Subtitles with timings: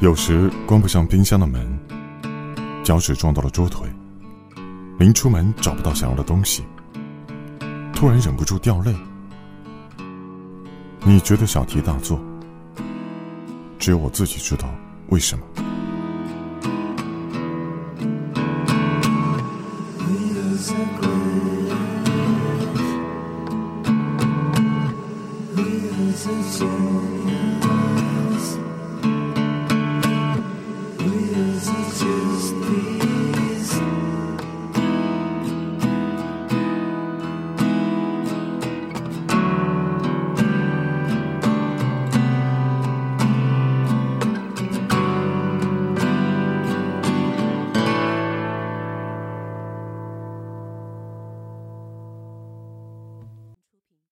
[0.00, 1.76] 有时关不上冰箱的门，
[2.84, 3.88] 脚趾撞到了桌腿，
[4.96, 6.62] 临出门找不到想要的东西，
[7.92, 8.94] 突然忍不住掉泪。
[11.02, 12.20] 你觉得小题大做，
[13.76, 14.70] 只有我自己知道
[15.08, 15.44] 为什么。
[25.56, 25.64] We
[26.60, 27.77] are